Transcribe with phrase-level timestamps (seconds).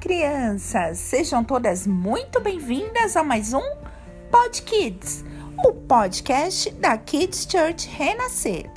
[0.00, 0.98] crianças!
[0.98, 3.62] Sejam todas muito bem-vindas a mais um
[4.28, 5.24] Pod Kids,
[5.64, 8.68] o podcast da Kids Church Renascer.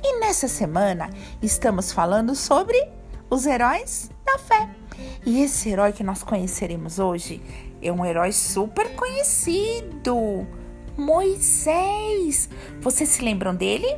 [0.00, 1.10] E nessa semana
[1.42, 2.80] estamos falando sobre
[3.28, 4.68] os heróis da fé.
[5.26, 7.42] E esse herói que nós conheceremos hoje
[7.82, 10.46] é um herói super conhecido,
[10.96, 12.48] Moisés.
[12.80, 13.96] Vocês se lembram dele?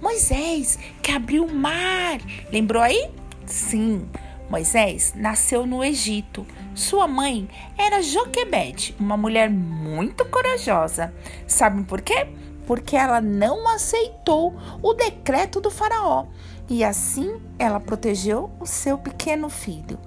[0.00, 2.20] Moisés que abriu o mar.
[2.52, 3.10] Lembrou aí?
[3.46, 4.08] Sim.
[4.52, 6.46] Moisés nasceu no Egito.
[6.74, 7.48] Sua mãe
[7.78, 11.10] era Joquebede, uma mulher muito corajosa.
[11.46, 12.28] Sabem por quê?
[12.66, 16.26] Porque ela não aceitou o decreto do Faraó
[16.68, 19.98] e assim ela protegeu o seu pequeno filho.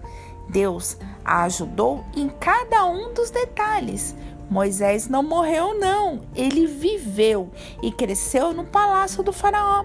[0.48, 4.16] Deus a ajudou em cada um dos detalhes.
[4.48, 7.50] Moisés não morreu, não, ele viveu
[7.82, 9.84] e cresceu no palácio do Faraó.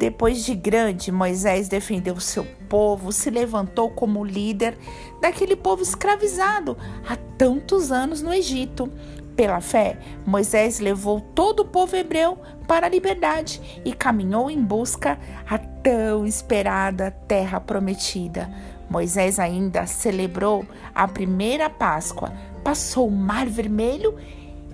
[0.00, 4.74] Depois de grande, Moisés defendeu seu povo, se levantou como líder
[5.20, 6.74] daquele povo escravizado
[7.06, 8.90] há tantos anos no Egito.
[9.36, 15.18] Pela fé, Moisés levou todo o povo hebreu para a liberdade e caminhou em busca
[15.46, 18.50] a tão esperada terra prometida.
[18.88, 22.32] Moisés ainda celebrou a primeira Páscoa,
[22.64, 24.16] passou o Mar Vermelho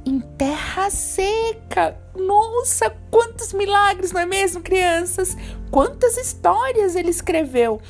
[0.06, 1.98] em terra seca.
[2.14, 5.36] Nossa, quantos milagres, não é mesmo, crianças?
[5.70, 7.80] Quantas histórias ele escreveu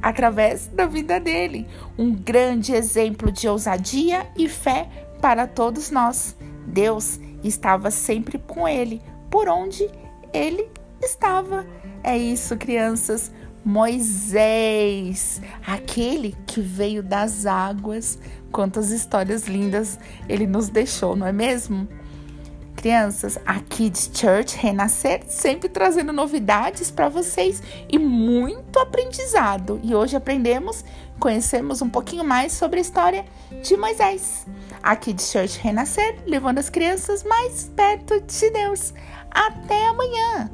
[0.00, 1.66] através da vida dele.
[1.98, 4.88] Um grande exemplo de ousadia e fé
[5.20, 6.36] para todos nós.
[6.66, 9.90] Deus estava sempre com ele, por onde
[10.32, 10.68] ele
[11.02, 11.66] estava.
[12.02, 13.32] É isso, crianças.
[13.64, 18.18] Moisés, aquele que veio das águas.
[18.52, 19.98] Quantas histórias lindas
[20.28, 21.88] ele nos deixou, não é mesmo?
[22.76, 29.80] Crianças, a Kids Church Renascer sempre trazendo novidades para vocês e muito aprendizado.
[29.82, 30.84] E hoje aprendemos,
[31.18, 33.24] conhecemos um pouquinho mais sobre a história
[33.62, 34.46] de Moisés.
[34.82, 38.92] A Kids Church Renascer levando as crianças mais perto de Deus.
[39.30, 40.50] Até amanhã!